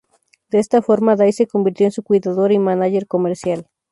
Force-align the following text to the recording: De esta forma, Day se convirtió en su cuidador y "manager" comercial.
De 0.49 0.57
esta 0.57 0.81
forma, 0.81 1.15
Day 1.15 1.31
se 1.31 1.45
convirtió 1.45 1.85
en 1.85 1.91
su 1.91 2.01
cuidador 2.01 2.51
y 2.51 2.57
"manager" 2.57 3.05
comercial. 3.05 3.67